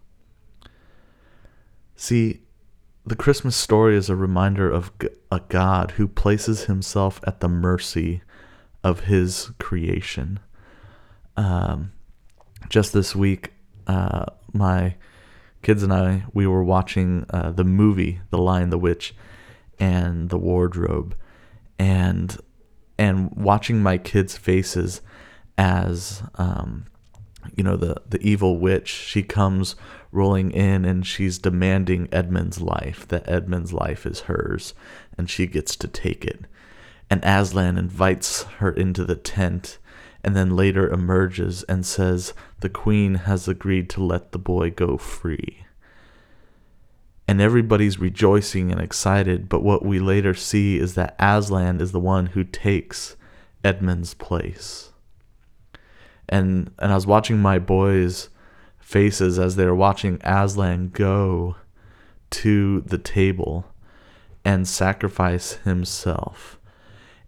See, 1.97 2.43
the 3.05 3.17
Christmas 3.17 3.57
story 3.57 3.97
is 3.97 4.11
a 4.11 4.17
reminder 4.17 4.71
of 4.71 4.91
a 5.31 5.41
God 5.49 5.93
who 5.93 6.09
places 6.09 6.65
himself 6.65 7.21
at 7.27 7.41
the 7.41 7.49
mercy 7.49 8.23
of 8.83 9.01
his 9.01 9.51
creation. 9.59 10.41
Um, 11.37 11.93
just 12.69 12.93
this 12.93 13.15
week, 13.15 13.53
uh, 13.87 14.27
my 14.53 14.97
kids 15.67 15.83
and 15.83 15.93
I, 15.93 16.23
we 16.33 16.47
were 16.47 16.63
watching 16.63 17.27
uh, 17.31 17.51
the 17.51 17.65
movie 17.65 18.21
The 18.31 18.39
Lion, 18.39 18.71
the 18.71 18.79
Witch, 18.79 19.17
and 19.81 20.31
the 20.31 20.39
Wardrobe, 20.39 21.17
and 21.77 22.39
and 22.97 23.33
watching 23.33 23.83
my 23.83 23.99
kids' 23.99 24.37
faces 24.37 25.01
as 25.59 26.23
um, 26.37 26.87
you 27.57 27.65
know 27.65 27.77
the 27.77 28.01
the 28.09 28.21
evil 28.21 28.61
witch 28.61 28.89
she 28.89 29.25
comes 29.25 29.75
rolling 30.13 30.53
in 30.53 30.85
and 30.85 31.05
she's 31.05 31.37
demanding 31.37 32.07
Edmund's 32.13 32.61
life 32.61 33.09
that 33.09 33.29
Edmund's 33.29 33.73
life 33.73 34.07
is 34.07 34.21
hers 34.21 34.73
and 35.19 35.29
she 35.29 35.49
gets 35.49 35.75
to 35.75 35.89
take 35.89 36.25
it. 36.25 36.45
And 37.11 37.25
Aslan 37.25 37.77
invites 37.77 38.45
her 38.61 38.71
into 38.71 39.05
the 39.05 39.17
tent 39.17 39.79
and 40.27 40.37
then 40.37 40.55
later 40.55 40.91
emerges 40.91 41.63
and 41.63 41.87
says 41.87 42.35
the 42.61 42.69
queen 42.69 43.15
has 43.15 43.49
agreed 43.49 43.89
to 43.89 44.03
let 44.03 44.33
the 44.33 44.39
boy 44.39 44.71
go 44.71 44.99
free 44.99 45.65
and 47.27 47.41
everybody's 47.41 47.99
rejoicing 47.99 48.71
and 48.71 48.81
excited 48.81 49.49
but 49.49 49.63
what 49.63 49.85
we 49.85 49.99
later 49.99 50.35
see 50.35 50.79
is 50.79 50.95
that 50.95 51.17
Aslan 51.19 51.81
is 51.81 51.93
the 51.93 52.01
one 52.01 52.27
who 52.27 52.45
takes 52.45 53.17
Edmund's 53.65 54.13
place 54.13 54.93
and 56.29 56.71
and 56.79 56.93
I 56.93 56.95
was 56.95 57.07
watching 57.07 57.39
my 57.39 57.59
boys' 57.59 58.29
faces 58.79 59.39
as 59.39 59.57
they 59.57 59.67
were 59.67 59.75
watching 59.75 60.21
Aslan 60.23 60.91
go 60.91 61.57
to 62.31 62.81
the 62.83 62.99
table 62.99 63.67
and 64.45 64.67
sacrifice 64.67 65.55
himself. 65.65 66.59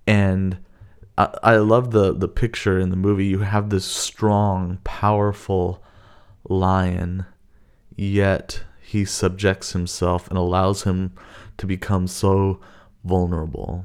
And 0.07 0.59
I, 1.19 1.29
I 1.43 1.57
love 1.57 1.91
the 1.91 2.15
the 2.15 2.29
picture 2.29 2.79
in 2.79 2.91
the 2.91 2.97
movie. 2.97 3.27
You 3.27 3.41
have 3.41 3.69
this 3.69 3.85
strong, 3.85 4.79
powerful 4.85 5.83
lion, 6.49 7.27
yet 7.97 8.63
he 8.81 9.05
subjects 9.05 9.73
himself 9.73 10.29
and 10.29 10.39
allows 10.39 10.85
him 10.85 11.13
to 11.59 11.67
become 11.67 12.07
so 12.07 12.61
vulnerable. 13.05 13.85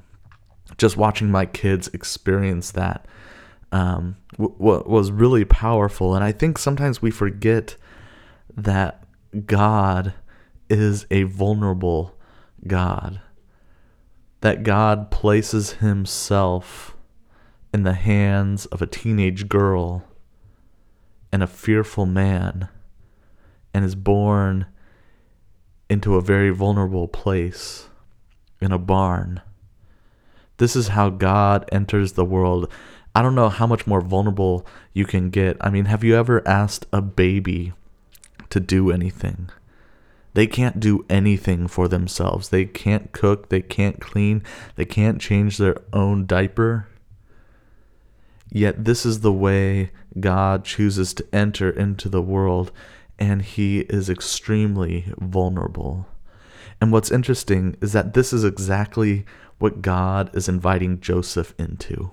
Just 0.78 0.96
watching 0.96 1.30
my 1.30 1.46
kids 1.46 1.90
experience 1.90 2.72
that 2.72 3.06
um, 3.72 4.16
w- 4.38 4.84
was 4.86 5.12
really 5.12 5.44
powerful. 5.44 6.16
And 6.16 6.24
I 6.24 6.32
think 6.32 6.58
sometimes 6.58 7.02
we 7.02 7.12
forget 7.12 7.76
that 8.56 9.04
God 9.46 10.14
is 10.70 11.06
a 11.12 11.24
vulnerable 11.24 12.16
God, 12.66 13.20
that 14.42 14.64
God 14.64 15.12
places 15.12 15.74
himself 15.74 16.93
in 17.74 17.84
the 17.84 17.94
hands 17.94 18.66
of 18.68 18.82
a 18.82 18.88
teenage 18.88 19.50
girl 19.50 20.04
and 21.32 21.42
a 21.42 21.48
fearful 21.48 22.06
man 22.06 22.70
and 23.74 23.84
is 23.84 23.96
born 23.96 24.68
into 25.90 26.16
a 26.16 26.22
very 26.22 26.52
vulnerable 26.52 27.08
place 27.08 27.90
in 28.62 28.72
a 28.72 28.78
barn. 28.78 29.42
This 30.58 30.76
is 30.76 30.90
how 30.90 31.10
God 31.10 31.68
enters 31.72 32.14
the 32.14 32.24
world. 32.24 32.72
I 33.16 33.22
don't 33.22 33.36
know 33.36 33.50
how 33.50 33.68
much 33.68 33.88
more 33.88 34.02
vulnerable 34.02 34.66
you 34.94 35.06
can 35.06 35.30
get. 35.30 35.58
I 35.60 35.70
mean, 35.70 35.86
have 35.86 36.04
you 36.04 36.16
ever 36.16 36.48
asked 36.48 36.86
a 36.94 37.02
baby 37.02 37.74
to 38.50 38.60
do 38.60 38.92
anything? 38.92 39.50
They 40.36 40.48
can't 40.48 40.80
do 40.80 41.06
anything 41.10 41.68
for 41.68 41.88
themselves. 41.88 42.50
They 42.50 42.66
can't 42.66 43.12
cook, 43.12 43.50
they 43.50 43.62
can't 43.62 44.00
clean, 44.00 44.44
they 44.76 44.86
can't 44.86 45.22
change 45.22 45.58
their 45.58 45.78
own 45.92 46.26
diaper. 46.26 46.88
Yet, 48.54 48.86
this 48.86 49.06
is 49.06 49.20
the 49.20 49.34
way 49.34 49.92
God 50.18 50.64
chooses 50.64 51.14
to 51.16 51.26
enter 51.34 51.70
into 51.70 52.08
the 52.08 52.22
world, 52.22 52.72
and 53.20 53.42
He 53.42 53.80
is 53.82 54.10
extremely 54.10 55.12
vulnerable. 55.18 56.08
And 56.80 56.92
what's 56.92 57.12
interesting 57.12 57.76
is 57.82 57.92
that 57.92 58.14
this 58.14 58.32
is 58.32 58.46
exactly 58.46 59.26
what 59.58 59.82
God 59.82 60.34
is 60.34 60.48
inviting 60.48 61.02
Joseph 61.02 61.54
into 61.58 62.12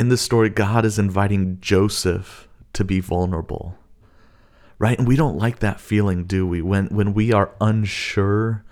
in 0.00 0.08
this 0.08 0.22
story, 0.22 0.48
God 0.48 0.86
is 0.86 0.98
inviting 0.98 1.58
Joseph 1.60 2.48
to 2.72 2.84
be 2.84 3.00
vulnerable. 3.00 3.76
Right? 4.78 4.98
And 4.98 5.06
we 5.06 5.14
don't 5.14 5.36
like 5.36 5.58
that 5.58 5.78
feeling, 5.78 6.24
do 6.24 6.46
we? 6.46 6.62
When 6.62 6.86
when 6.86 7.12
we 7.12 7.30
are 7.34 7.54
unsure 7.60 8.64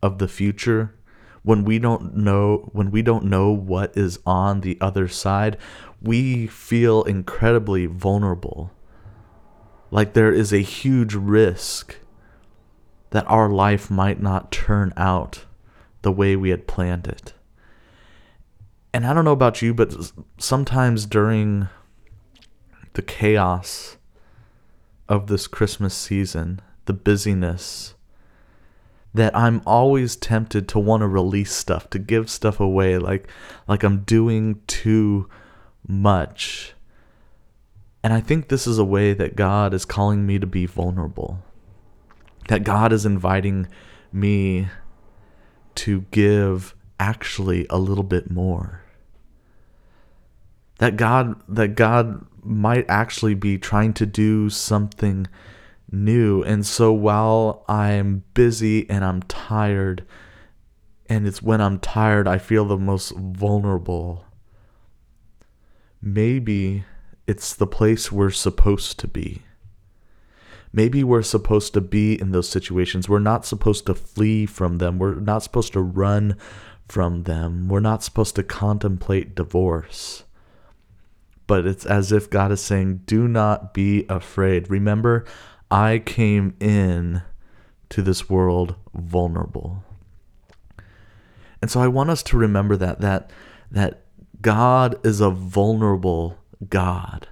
of 0.00 0.18
the 0.18 0.28
future, 0.28 0.94
when 1.42 1.64
we 1.64 1.78
don't 1.78 2.16
know 2.16 2.68
when 2.72 2.90
we 2.90 3.02
don't 3.02 3.24
know 3.24 3.50
what 3.50 3.96
is 3.96 4.18
on 4.26 4.60
the 4.60 4.76
other 4.80 5.08
side, 5.08 5.56
we 6.02 6.46
feel 6.46 7.02
incredibly 7.04 7.86
vulnerable. 7.86 8.70
like 9.90 10.12
there 10.12 10.32
is 10.32 10.52
a 10.52 10.58
huge 10.58 11.14
risk 11.14 11.96
that 13.10 13.24
our 13.26 13.48
life 13.48 13.90
might 13.90 14.20
not 14.20 14.52
turn 14.52 14.92
out 14.96 15.44
the 16.02 16.12
way 16.12 16.36
we 16.36 16.50
had 16.50 16.66
planned 16.66 17.06
it. 17.06 17.32
And 18.92 19.06
I 19.06 19.14
don't 19.14 19.24
know 19.24 19.32
about 19.32 19.62
you, 19.62 19.72
but 19.74 20.12
sometimes 20.38 21.06
during 21.06 21.68
the 22.94 23.02
chaos 23.02 23.96
of 25.08 25.26
this 25.26 25.46
Christmas 25.46 25.94
season, 25.94 26.60
the 26.84 26.92
busyness, 26.92 27.94
that 29.14 29.36
I'm 29.36 29.62
always 29.66 30.16
tempted 30.16 30.68
to 30.68 30.78
want 30.78 31.00
to 31.00 31.08
release 31.08 31.52
stuff, 31.52 31.88
to 31.90 31.98
give 31.98 32.30
stuff 32.30 32.60
away, 32.60 32.98
like 32.98 33.28
like 33.66 33.82
I'm 33.82 34.00
doing 34.00 34.60
too 34.66 35.28
much. 35.86 36.74
And 38.02 38.12
I 38.12 38.20
think 38.20 38.48
this 38.48 38.66
is 38.66 38.78
a 38.78 38.84
way 38.84 39.12
that 39.12 39.36
God 39.36 39.74
is 39.74 39.84
calling 39.84 40.26
me 40.26 40.38
to 40.38 40.46
be 40.46 40.66
vulnerable. 40.66 41.42
That 42.48 42.64
God 42.64 42.92
is 42.92 43.04
inviting 43.04 43.66
me 44.12 44.68
to 45.76 46.02
give 46.10 46.74
actually 47.00 47.66
a 47.70 47.78
little 47.78 48.04
bit 48.04 48.30
more. 48.30 48.82
That 50.78 50.96
God 50.96 51.40
that 51.48 51.74
God 51.74 52.24
might 52.42 52.88
actually 52.88 53.34
be 53.34 53.58
trying 53.58 53.92
to 53.94 54.06
do 54.06 54.48
something 54.48 55.26
new. 55.90 56.42
And 56.42 56.66
so 56.66 56.92
while 56.92 57.64
I'm 57.68 58.24
busy 58.34 58.88
and 58.88 59.04
I'm 59.04 59.22
tired, 59.22 60.04
and 61.08 61.26
it's 61.26 61.42
when 61.42 61.60
I'm 61.60 61.78
tired 61.78 62.28
I 62.28 62.38
feel 62.38 62.64
the 62.64 62.76
most 62.76 63.12
vulnerable, 63.16 64.24
maybe 66.02 66.84
it's 67.26 67.54
the 67.54 67.66
place 67.66 68.12
we're 68.12 68.30
supposed 68.30 68.98
to 69.00 69.08
be. 69.08 69.42
Maybe 70.72 71.02
we're 71.02 71.22
supposed 71.22 71.72
to 71.74 71.80
be 71.80 72.20
in 72.20 72.30
those 72.30 72.48
situations. 72.48 73.08
We're 73.08 73.18
not 73.18 73.46
supposed 73.46 73.86
to 73.86 73.94
flee 73.94 74.46
from 74.46 74.78
them. 74.78 74.98
We're 74.98 75.14
not 75.14 75.42
supposed 75.42 75.72
to 75.72 75.80
run 75.80 76.36
from 76.88 77.24
them. 77.24 77.68
We're 77.68 77.80
not 77.80 78.02
supposed 78.02 78.36
to 78.36 78.42
contemplate 78.42 79.34
divorce. 79.34 80.24
But 81.46 81.66
it's 81.66 81.86
as 81.86 82.12
if 82.12 82.28
God 82.28 82.52
is 82.52 82.60
saying, 82.60 83.02
Do 83.06 83.26
not 83.26 83.72
be 83.72 84.04
afraid. 84.10 84.70
Remember, 84.70 85.24
I 85.70 85.98
came 85.98 86.54
in 86.60 87.22
to 87.90 88.02
this 88.02 88.28
world 88.28 88.74
vulnerable. 88.94 89.84
And 91.60 91.70
so 91.70 91.80
I 91.80 91.88
want 91.88 92.10
us 92.10 92.22
to 92.24 92.36
remember 92.36 92.76
that 92.76 93.00
that 93.00 93.30
that 93.70 94.04
God 94.40 95.04
is 95.04 95.20
a 95.20 95.30
vulnerable 95.30 96.38
God. 96.68 97.28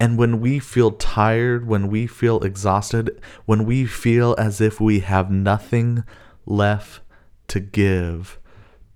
And 0.00 0.18
when 0.18 0.40
we 0.40 0.58
feel 0.58 0.92
tired, 0.92 1.66
when 1.66 1.88
we 1.88 2.06
feel 2.06 2.40
exhausted, 2.42 3.20
when 3.46 3.64
we 3.64 3.86
feel 3.86 4.34
as 4.38 4.60
if 4.60 4.80
we 4.80 5.00
have 5.00 5.30
nothing 5.30 6.04
left 6.46 7.00
to 7.48 7.60
give, 7.60 8.38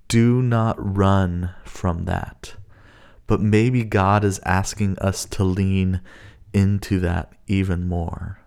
do 0.08 0.42
not 0.42 0.76
run 0.78 1.54
from 1.64 2.04
that. 2.06 2.54
But 3.26 3.40
maybe 3.40 3.84
God 3.84 4.24
is 4.24 4.40
asking 4.44 4.98
us 4.98 5.24
to 5.26 5.44
lean 5.44 6.00
into 6.52 6.98
that 7.00 7.32
even 7.46 7.88
more. 7.88 8.40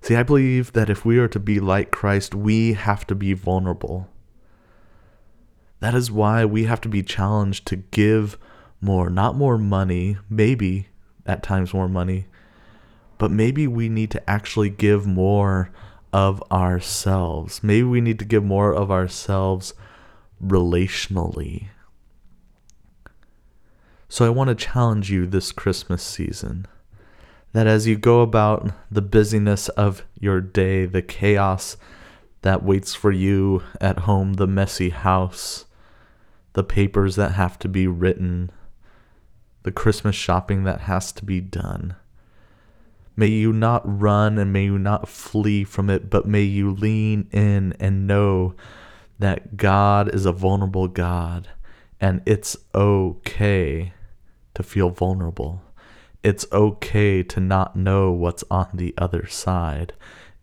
See, 0.00 0.16
I 0.16 0.22
believe 0.24 0.72
that 0.72 0.90
if 0.90 1.04
we 1.04 1.18
are 1.18 1.28
to 1.28 1.38
be 1.38 1.60
like 1.60 1.92
Christ, 1.92 2.34
we 2.34 2.72
have 2.72 3.06
to 3.06 3.14
be 3.14 3.34
vulnerable. 3.34 4.08
That 5.80 5.94
is 5.94 6.10
why 6.10 6.44
we 6.44 6.64
have 6.64 6.80
to 6.82 6.88
be 6.88 7.02
challenged 7.02 7.66
to 7.66 7.76
give 7.76 8.36
more, 8.80 9.08
not 9.08 9.36
more 9.36 9.58
money, 9.58 10.16
maybe 10.28 10.88
at 11.24 11.42
times 11.42 11.72
more 11.72 11.88
money, 11.88 12.26
but 13.18 13.30
maybe 13.30 13.68
we 13.68 13.88
need 13.88 14.10
to 14.10 14.30
actually 14.30 14.70
give 14.70 15.06
more 15.06 15.70
of 16.12 16.42
ourselves. 16.50 17.62
Maybe 17.62 17.84
we 17.84 18.00
need 18.00 18.18
to 18.18 18.24
give 18.24 18.42
more 18.42 18.74
of 18.74 18.90
ourselves 18.90 19.72
relationally. 20.44 21.68
So 24.08 24.26
I 24.26 24.30
want 24.30 24.48
to 24.48 24.54
challenge 24.54 25.10
you 25.10 25.26
this 25.26 25.52
Christmas 25.52 26.02
season 26.02 26.66
that 27.52 27.66
as 27.66 27.86
you 27.86 27.96
go 27.96 28.20
about 28.20 28.70
the 28.90 29.02
busyness 29.02 29.68
of 29.70 30.04
your 30.18 30.40
day, 30.40 30.86
the 30.86 31.02
chaos 31.02 31.76
that 32.42 32.62
waits 32.62 32.94
for 32.94 33.12
you 33.12 33.62
at 33.80 34.00
home, 34.00 34.34
the 34.34 34.46
messy 34.46 34.90
house, 34.90 35.66
the 36.54 36.64
papers 36.64 37.16
that 37.16 37.32
have 37.32 37.58
to 37.60 37.68
be 37.68 37.86
written, 37.86 38.50
the 39.62 39.72
Christmas 39.72 40.16
shopping 40.16 40.64
that 40.64 40.82
has 40.82 41.12
to 41.12 41.24
be 41.24 41.40
done. 41.40 41.94
May 43.14 43.26
you 43.26 43.52
not 43.52 43.82
run 43.84 44.38
and 44.38 44.52
may 44.52 44.64
you 44.64 44.78
not 44.78 45.08
flee 45.08 45.64
from 45.64 45.90
it, 45.90 46.08
but 46.08 46.26
may 46.26 46.42
you 46.42 46.70
lean 46.70 47.28
in 47.30 47.74
and 47.78 48.06
know 48.06 48.54
that 49.18 49.56
God 49.56 50.12
is 50.12 50.24
a 50.24 50.32
vulnerable 50.32 50.88
God 50.88 51.48
and 52.00 52.22
it's 52.26 52.56
okay 52.74 53.92
to 54.54 54.62
feel 54.62 54.90
vulnerable. 54.90 55.62
It's 56.22 56.46
okay 56.52 57.22
to 57.24 57.40
not 57.40 57.74
know 57.74 58.12
what's 58.12 58.44
on 58.50 58.68
the 58.74 58.94
other 58.96 59.26
side. 59.26 59.92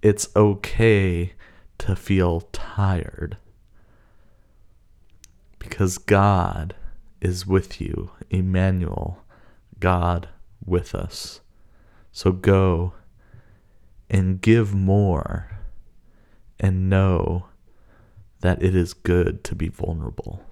It's 0.02 0.28
okay 0.36 1.34
to 1.80 1.96
feel 1.96 2.42
tired. 2.52 3.38
Because 5.58 5.98
God 5.98 6.76
is 7.22 7.46
with 7.46 7.80
you, 7.80 8.12
Emmanuel, 8.30 9.24
God 9.80 10.30
with 10.66 10.94
us. 10.94 11.42
So 12.12 12.32
go 12.32 12.94
and 14.10 14.42
give 14.42 14.74
more 14.74 15.60
and 16.60 16.90
know 16.90 17.46
that 18.42 18.62
it 18.62 18.76
is 18.76 18.94
good 18.94 19.44
to 19.46 19.56
be 19.56 19.70
vulnerable. 19.70 20.44